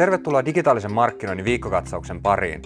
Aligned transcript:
Tervetuloa 0.00 0.44
digitaalisen 0.44 0.92
markkinoinnin 0.92 1.44
viikkokatsauksen 1.44 2.22
pariin. 2.22 2.62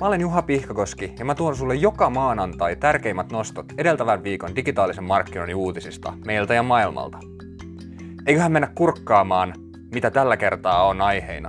Mä 0.00 0.06
olen 0.06 0.20
Juha 0.20 0.42
Pihkakoski 0.42 1.14
ja 1.18 1.24
mä 1.24 1.34
tuon 1.34 1.56
sulle 1.56 1.74
joka 1.74 2.10
maanantai 2.10 2.76
tärkeimmät 2.76 3.32
nostot 3.32 3.66
edeltävän 3.78 4.22
viikon 4.22 4.56
digitaalisen 4.56 5.04
markkinoinnin 5.04 5.56
uutisista 5.56 6.12
meiltä 6.24 6.54
ja 6.54 6.62
maailmalta. 6.62 7.18
Eiköhän 8.26 8.52
mennä 8.52 8.68
kurkkaamaan, 8.74 9.54
mitä 9.94 10.10
tällä 10.10 10.36
kertaa 10.36 10.86
on 10.86 11.00
aiheina. 11.00 11.48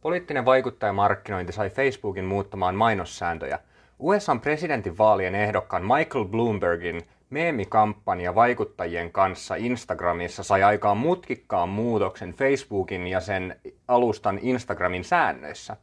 Poliittinen 0.00 0.44
vaikuttajamarkkinointi 0.44 1.52
sai 1.52 1.70
Facebookin 1.70 2.24
muuttamaan 2.24 2.74
mainossääntöjä– 2.74 3.58
USAn 3.98 4.40
presidentinvaalien 4.40 5.34
ehdokkaan 5.34 5.82
Michael 5.82 6.24
Bloombergin 6.24 7.02
meemikampanja 7.30 8.34
vaikuttajien 8.34 9.12
kanssa 9.12 9.54
Instagramissa 9.54 10.42
sai 10.42 10.62
aikaan 10.62 10.96
mutkikkaan 10.96 11.68
muutoksen 11.68 12.32
Facebookin 12.32 13.06
ja 13.06 13.20
sen 13.20 13.60
alustan 13.88 14.38
Instagramin 14.42 15.04
säännöissä. 15.04 15.76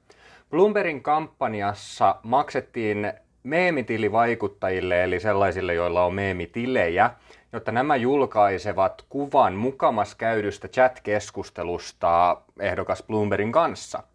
Bloombergin 0.49 1.03
kampanjassa 1.03 2.15
maksettiin 2.23 3.13
meemitilivaikuttajille, 3.43 5.03
eli 5.03 5.19
sellaisille, 5.19 5.73
joilla 5.73 6.05
on 6.05 6.13
meemitilejä, 6.13 7.09
jotta 7.53 7.71
nämä 7.71 7.95
julkaisevat 7.95 9.05
kuvan 9.09 9.53
mukamas 9.53 10.15
käydystä 10.15 10.67
chat-keskustelusta 10.67 12.41
ehdokas 12.59 13.03
Bloombergin 13.07 13.51
kanssa– 13.51 14.03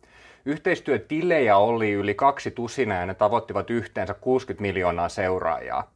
Yhteistyötilejä 0.47 1.57
oli 1.57 1.93
yli 1.93 2.15
kaksi 2.15 2.51
tusinaa 2.51 2.99
ja 2.99 3.07
ne 3.07 3.15
tavoittivat 3.15 3.71
yhteensä 3.71 4.15
60 4.15 4.63
miljoonaa 4.63 5.09
seuraajaa. 5.09 5.91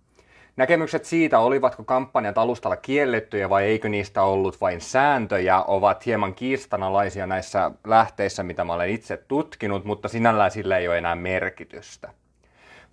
Näkemykset 0.56 1.04
siitä, 1.04 1.38
olivatko 1.38 1.84
kampanjat 1.84 2.38
alustalla 2.38 2.76
kiellettyjä 2.76 3.50
vai 3.50 3.64
eikö 3.64 3.88
niistä 3.88 4.22
ollut 4.22 4.60
vain 4.60 4.80
sääntöjä, 4.80 5.62
ovat 5.62 6.06
hieman 6.06 6.34
kiistanalaisia 6.34 7.26
näissä 7.26 7.70
lähteissä, 7.86 8.42
mitä 8.42 8.64
mä 8.64 8.72
olen 8.72 8.90
itse 8.90 9.16
tutkinut, 9.16 9.84
mutta 9.84 10.08
sinällään 10.08 10.50
sillä 10.50 10.78
ei 10.78 10.88
ole 10.88 10.98
enää 10.98 11.14
merkitystä. 11.14 12.10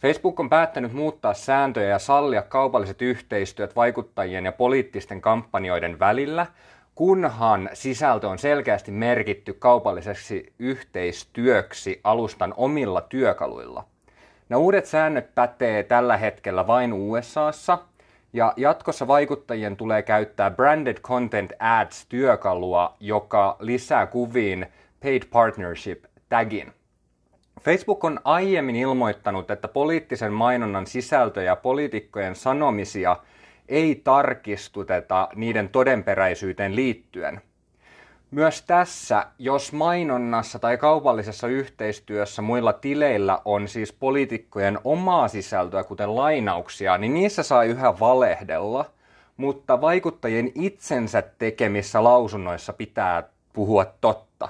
Facebook 0.01 0.39
on 0.39 0.49
päättänyt 0.49 0.93
muuttaa 0.93 1.33
sääntöjä 1.33 1.89
ja 1.89 1.99
sallia 1.99 2.41
kaupalliset 2.41 3.01
yhteistyöt 3.01 3.75
vaikuttajien 3.75 4.45
ja 4.45 4.51
poliittisten 4.51 5.21
kampanjoiden 5.21 5.99
välillä, 5.99 6.45
kunhan 6.97 7.69
sisältö 7.73 8.27
on 8.27 8.39
selkeästi 8.39 8.91
merkitty 8.91 9.53
kaupalliseksi 9.53 10.53
yhteistyöksi 10.59 12.01
alustan 12.03 12.53
omilla 12.57 13.01
työkaluilla. 13.01 13.83
Nämä 14.49 14.59
uudet 14.59 14.85
säännöt 14.85 15.35
pätee 15.35 15.83
tällä 15.83 16.17
hetkellä 16.17 16.67
vain 16.67 16.93
USAssa, 16.93 17.77
ja 18.33 18.53
jatkossa 18.57 19.07
vaikuttajien 19.07 19.77
tulee 19.77 20.01
käyttää 20.01 20.51
Branded 20.51 20.97
Content 20.97 21.51
Ads-työkalua, 21.59 22.95
joka 22.99 23.55
lisää 23.59 24.07
kuviin 24.07 24.65
Paid 25.03 25.23
Partnership 25.31 26.03
tagin. 26.29 26.73
Facebook 27.61 28.03
on 28.03 28.19
aiemmin 28.23 28.75
ilmoittanut, 28.75 29.51
että 29.51 29.67
poliittisen 29.67 30.33
mainonnan 30.33 30.87
sisältö 30.87 31.43
ja 31.43 31.55
poliitikkojen 31.55 32.35
sanomisia– 32.35 33.15
ei 33.69 34.01
tarkistuteta 34.03 35.27
niiden 35.35 35.69
todenperäisyyteen 35.69 36.75
liittyen. 36.75 37.41
Myös 38.31 38.61
tässä, 38.61 39.25
jos 39.39 39.73
mainonnassa 39.73 40.59
tai 40.59 40.77
kaupallisessa 40.77 41.47
yhteistyössä 41.47 42.41
muilla 42.41 42.73
tileillä 42.73 43.41
on 43.45 43.67
siis 43.67 43.93
poliitikkojen 43.93 44.79
omaa 44.83 45.27
sisältöä, 45.27 45.83
kuten 45.83 46.15
lainauksia, 46.15 46.97
niin 46.97 47.13
niissä 47.13 47.43
saa 47.43 47.63
yhä 47.63 47.99
valehdella, 47.99 48.85
mutta 49.37 49.81
vaikuttajien 49.81 50.51
itsensä 50.55 51.21
tekemissä 51.21 52.03
lausunnoissa 52.03 52.73
pitää 52.73 53.23
puhua 53.53 53.85
totta. 53.85 54.49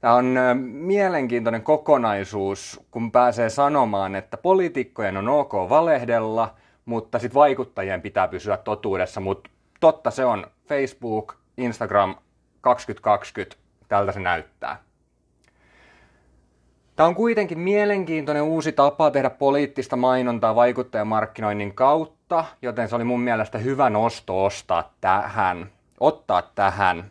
Tämä 0.00 0.14
on 0.14 0.36
mielenkiintoinen 0.62 1.62
kokonaisuus, 1.62 2.80
kun 2.90 3.12
pääsee 3.12 3.50
sanomaan, 3.50 4.14
että 4.14 4.36
poliitikkojen 4.36 5.16
on 5.16 5.28
ok 5.28 5.52
valehdella– 5.52 6.54
mutta 6.84 7.18
sitten 7.18 7.34
vaikuttajien 7.34 8.02
pitää 8.02 8.28
pysyä 8.28 8.56
totuudessa, 8.56 9.20
mutta 9.20 9.50
totta 9.80 10.10
se 10.10 10.24
on 10.24 10.46
Facebook, 10.68 11.34
Instagram 11.56 12.14
2020, 12.60 13.56
tältä 13.88 14.12
se 14.12 14.20
näyttää. 14.20 14.82
Tämä 16.96 17.06
on 17.06 17.14
kuitenkin 17.14 17.58
mielenkiintoinen 17.58 18.42
uusi 18.42 18.72
tapa 18.72 19.10
tehdä 19.10 19.30
poliittista 19.30 19.96
mainontaa 19.96 20.54
vaikuttajamarkkinoinnin 20.54 21.74
kautta, 21.74 22.44
joten 22.62 22.88
se 22.88 22.96
oli 22.96 23.04
mun 23.04 23.20
mielestä 23.20 23.58
hyvä 23.58 23.90
nosto 23.90 24.44
ostaa 24.44 24.92
tähän, 25.00 25.70
ottaa 26.00 26.42
tähän. 26.54 27.10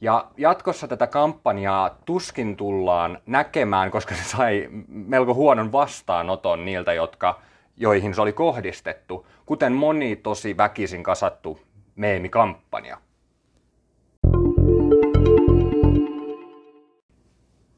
Ja 0.00 0.26
jatkossa 0.36 0.88
tätä 0.88 1.06
kampanjaa 1.06 1.90
tuskin 2.04 2.56
tullaan 2.56 3.18
näkemään, 3.26 3.90
koska 3.90 4.14
se 4.14 4.24
sai 4.24 4.68
melko 4.88 5.34
huonon 5.34 5.72
vastaanoton 5.72 6.64
niiltä, 6.64 6.92
jotka 6.92 7.40
joihin 7.76 8.14
se 8.14 8.20
oli 8.20 8.32
kohdistettu, 8.32 9.26
kuten 9.46 9.72
moni 9.72 10.16
tosi 10.16 10.56
väkisin 10.56 11.02
kasattu 11.02 11.60
meemikampanja. 11.96 12.98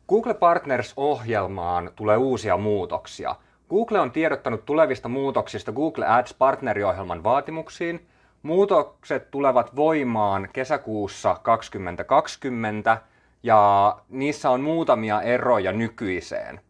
Google 0.09 0.35
Partners-ohjelmaan 0.35 1.91
tulee 1.97 2.17
uusia 2.17 2.57
muutoksia. 2.57 3.37
Google 3.71 4.01
on 4.01 4.11
tiedottanut 4.11 4.65
tulevista 4.65 5.09
muutoksista 5.09 5.73
Google 5.73 6.07
Ads 6.07 6.35
partneriohjelman 6.35 7.25
vaatimuksiin. 7.25 8.09
Muutokset 8.43 9.31
tulevat 9.31 9.77
voimaan 9.77 10.49
kesäkuussa 10.53 11.37
2020 11.43 13.03
ja 13.43 13.97
niissä 14.09 14.51
on 14.51 14.61
muutamia 14.61 15.23
eroja 15.23 15.73
nykyiseen. 15.73 16.61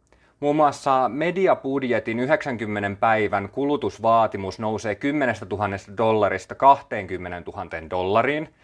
Muun 0.41 0.57
muassa 0.57 1.09
mediabudjetin 1.09 2.21
90 2.21 3.01
päivän 3.01 3.49
kulutusvaatimus 3.49 4.59
nousee 4.59 4.95
10 4.95 5.35
000 5.51 5.69
dollarista 5.97 6.55
20 6.55 7.51
000 7.51 7.91
dollariin. 7.91 8.55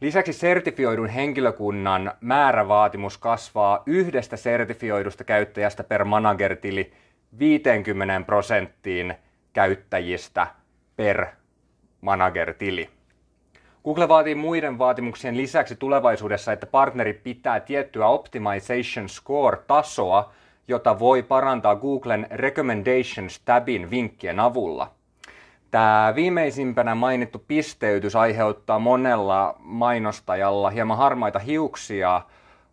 Lisäksi 0.00 0.32
sertifioidun 0.32 1.08
henkilökunnan 1.08 2.12
määrävaatimus 2.20 3.18
kasvaa 3.18 3.82
yhdestä 3.86 4.36
sertifioidusta 4.36 5.24
käyttäjästä 5.24 5.84
per 5.84 6.04
managertili 6.04 6.92
50 7.38 8.26
prosenttiin 8.26 9.14
käyttäjistä 9.52 10.46
per 10.96 11.26
managertili. 12.00 12.90
Google 13.84 14.08
vaatii 14.08 14.34
muiden 14.34 14.78
vaatimuksien 14.78 15.36
lisäksi 15.36 15.76
tulevaisuudessa, 15.76 16.52
että 16.52 16.66
partneri 16.66 17.12
pitää 17.12 17.60
tiettyä 17.60 18.06
optimization 18.06 19.08
score-tasoa 19.08 20.32
jota 20.68 20.98
voi 20.98 21.22
parantaa 21.22 21.76
Googlen 21.76 22.26
Recommendations-tabin 22.30 23.90
vinkkien 23.90 24.40
avulla. 24.40 24.90
Tämä 25.70 26.12
viimeisimpänä 26.16 26.94
mainittu 26.94 27.44
pisteytys 27.48 28.16
aiheuttaa 28.16 28.78
monella 28.78 29.54
mainostajalla 29.58 30.70
hieman 30.70 30.98
harmaita 30.98 31.38
hiuksia, 31.38 32.22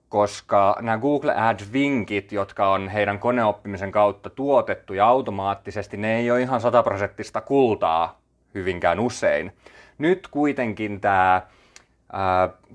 koska 0.10 0.78
nämä 0.82 0.98
Google 0.98 1.34
Ads-vinkit, 1.36 2.32
jotka 2.32 2.72
on 2.72 2.90
heidän 2.90 3.20
koneoppimisen 3.20 3.92
kautta 3.92 4.30
tuotettu 4.30 4.94
ja 4.94 5.08
automaattisesti, 5.08 5.98
ne 5.98 6.18
ei 6.18 6.32
ole 6.32 6.42
ihan 6.42 6.62
sataprosenttista 6.62 7.42
kultaa 7.42 8.20
hyvinkään 8.56 9.00
usein. 9.00 9.52
Nyt 9.98 10.28
kuitenkin 10.32 11.02
tämä 11.02 11.42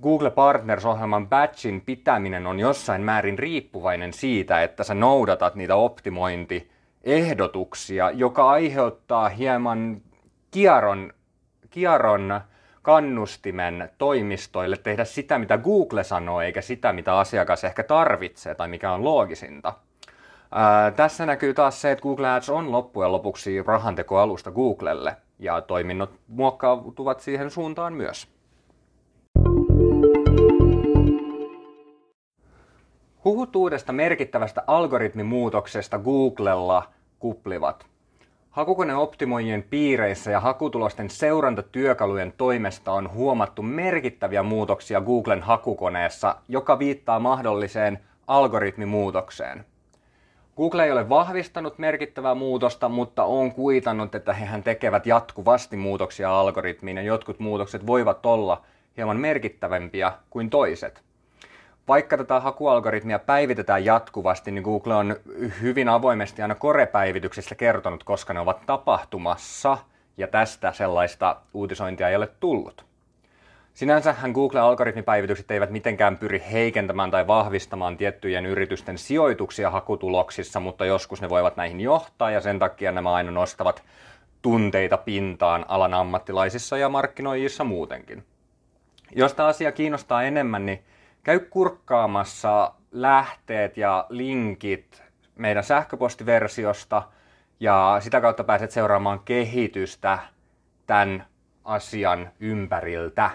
Google 0.02 0.30
Partners-ohjelman 0.30 1.28
batchin 1.28 1.80
pitäminen 1.80 2.46
on 2.46 2.60
jossain 2.60 3.02
määrin 3.02 3.38
riippuvainen 3.38 4.12
siitä, 4.12 4.62
että 4.62 4.84
sä 4.84 4.94
noudatat 4.94 5.54
niitä 5.54 5.74
optimointiehdotuksia, 5.74 8.10
joka 8.10 8.50
aiheuttaa 8.50 9.28
hieman 9.28 10.00
kierron, 10.50 11.12
kierron 11.70 12.40
kannustimen 12.82 13.90
toimistoille 13.98 14.76
tehdä 14.76 15.04
sitä, 15.04 15.38
mitä 15.38 15.58
Google 15.58 16.04
sanoo, 16.04 16.40
eikä 16.40 16.60
sitä, 16.60 16.92
mitä 16.92 17.18
asiakas 17.18 17.64
ehkä 17.64 17.82
tarvitsee 17.82 18.54
tai 18.54 18.68
mikä 18.68 18.92
on 18.92 19.04
loogisinta. 19.04 19.72
Ää, 20.52 20.90
tässä 20.90 21.26
näkyy 21.26 21.54
taas 21.54 21.80
se, 21.80 21.90
että 21.90 22.02
Google 22.02 22.30
Ads 22.30 22.50
on 22.50 22.72
loppujen 22.72 23.12
lopuksi 23.12 23.62
rahantekoalusta 23.62 24.50
Googlelle, 24.50 25.16
ja 25.38 25.60
toiminnot 25.60 26.10
muokkautuvat 26.28 27.20
siihen 27.20 27.50
suuntaan 27.50 27.92
myös. 27.92 28.35
Huhut 33.26 33.56
uudesta 33.56 33.92
merkittävästä 33.92 34.62
algoritmimuutoksesta 34.66 35.98
Googlella 35.98 36.88
kuplivat. 37.18 37.86
Hakukoneoptimoijien 38.50 39.62
piireissä 39.62 40.30
ja 40.30 40.40
hakutulosten 40.40 41.10
seurantatyökalujen 41.10 42.32
toimesta 42.36 42.92
on 42.92 43.12
huomattu 43.12 43.62
merkittäviä 43.62 44.42
muutoksia 44.42 45.00
Googlen 45.00 45.42
hakukoneessa, 45.42 46.36
joka 46.48 46.78
viittaa 46.78 47.20
mahdolliseen 47.20 47.98
algoritmimuutokseen. 48.26 49.64
Google 50.56 50.84
ei 50.84 50.92
ole 50.92 51.08
vahvistanut 51.08 51.78
merkittävää 51.78 52.34
muutosta, 52.34 52.88
mutta 52.88 53.24
on 53.24 53.52
kuitannut, 53.52 54.14
että 54.14 54.32
hehän 54.32 54.62
tekevät 54.62 55.06
jatkuvasti 55.06 55.76
muutoksia 55.76 56.40
algoritmiin 56.40 56.96
ja 56.96 57.02
jotkut 57.02 57.38
muutokset 57.38 57.86
voivat 57.86 58.26
olla 58.26 58.62
hieman 58.96 59.16
merkittävämpiä 59.16 60.12
kuin 60.30 60.50
toiset. 60.50 61.05
Vaikka 61.88 62.16
tätä 62.16 62.40
hakualgoritmia 62.40 63.18
päivitetään 63.18 63.84
jatkuvasti, 63.84 64.50
niin 64.50 64.64
Google 64.64 64.94
on 64.94 65.16
hyvin 65.60 65.88
avoimesti 65.88 66.42
aina 66.42 66.54
korepäivityksistä 66.54 67.54
kertonut, 67.54 68.04
koska 68.04 68.34
ne 68.34 68.40
ovat 68.40 68.66
tapahtumassa, 68.66 69.78
ja 70.16 70.26
tästä 70.26 70.72
sellaista 70.72 71.36
uutisointia 71.54 72.08
ei 72.08 72.16
ole 72.16 72.26
tullut. 72.40 72.86
Sinänsähän 73.74 74.32
Google-algoritmipäivitykset 74.32 75.50
eivät 75.50 75.70
mitenkään 75.70 76.16
pyri 76.16 76.42
heikentämään 76.52 77.10
tai 77.10 77.26
vahvistamaan 77.26 77.96
tiettyjen 77.96 78.46
yritysten 78.46 78.98
sijoituksia 78.98 79.70
hakutuloksissa, 79.70 80.60
mutta 80.60 80.84
joskus 80.84 81.20
ne 81.20 81.28
voivat 81.28 81.56
näihin 81.56 81.80
johtaa 81.80 82.30
ja 82.30 82.40
sen 82.40 82.58
takia 82.58 82.92
nämä 82.92 83.14
aina 83.14 83.30
nostavat 83.30 83.82
tunteita 84.42 84.96
pintaan 84.96 85.64
alan 85.68 85.94
ammattilaisissa 85.94 86.78
ja 86.78 86.88
markkinoijissa 86.88 87.64
muutenkin. 87.64 88.24
Jos 89.14 89.34
tämä 89.34 89.48
asia 89.48 89.72
kiinnostaa 89.72 90.22
enemmän, 90.22 90.66
niin 90.66 90.84
käy 91.26 91.40
kurkkaamassa 91.40 92.74
lähteet 92.92 93.76
ja 93.76 94.06
linkit 94.08 95.02
meidän 95.34 95.64
sähköpostiversiosta 95.64 97.02
ja 97.60 97.96
sitä 98.00 98.20
kautta 98.20 98.44
pääset 98.44 98.70
seuraamaan 98.70 99.20
kehitystä 99.20 100.18
tämän 100.86 101.26
asian 101.64 102.30
ympäriltä. 102.40 103.30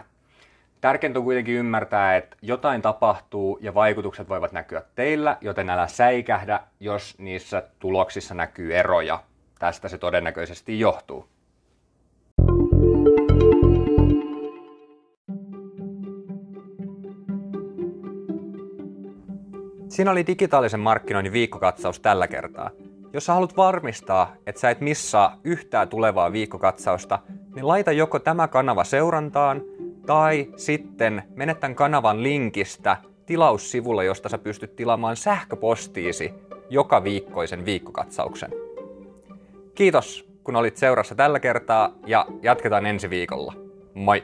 Tärkeintä 0.81 1.19
on 1.19 1.25
kuitenkin 1.25 1.55
ymmärtää, 1.55 2.15
että 2.15 2.37
jotain 2.41 2.81
tapahtuu 2.81 3.59
ja 3.61 3.73
vaikutukset 3.73 4.29
voivat 4.29 4.51
näkyä 4.51 4.81
teillä, 4.95 5.37
joten 5.41 5.69
älä 5.69 5.87
säikähdä, 5.87 6.59
jos 6.79 7.19
niissä 7.19 7.63
tuloksissa 7.79 8.35
näkyy 8.35 8.75
eroja. 8.75 9.23
Tästä 9.59 9.87
se 9.87 9.97
todennäköisesti 9.97 10.79
johtuu. 10.79 11.27
Siinä 20.01 20.11
oli 20.11 20.27
digitaalisen 20.27 20.79
markkinoinnin 20.79 21.33
viikkokatsaus 21.33 21.99
tällä 21.99 22.27
kertaa. 22.27 22.69
Jos 23.13 23.25
sä 23.25 23.33
haluat 23.33 23.57
varmistaa, 23.57 24.33
että 24.47 24.61
sä 24.61 24.69
et 24.69 24.81
missaa 24.81 25.39
yhtään 25.43 25.89
tulevaa 25.89 26.31
viikkokatsausta, 26.31 27.19
niin 27.55 27.67
laita 27.67 27.91
joko 27.91 28.19
tämä 28.19 28.47
kanava 28.47 28.83
seurantaan 28.83 29.61
tai 30.05 30.47
sitten 30.55 31.23
mene 31.35 31.55
tämän 31.55 31.75
kanavan 31.75 32.23
linkistä 32.23 32.97
tilaussivulle, 33.25 34.05
josta 34.05 34.29
sä 34.29 34.37
pystyt 34.37 34.75
tilaamaan 34.75 35.15
sähköpostiisi 35.15 36.33
joka 36.69 37.03
viikkoisen 37.03 37.65
viikkokatsauksen. 37.65 38.51
Kiitos, 39.75 40.29
kun 40.43 40.55
olit 40.55 40.77
seurassa 40.77 41.15
tällä 41.15 41.39
kertaa 41.39 41.93
ja 42.07 42.25
jatketaan 42.41 42.85
ensi 42.85 43.09
viikolla. 43.09 43.53
Moi! 43.93 44.23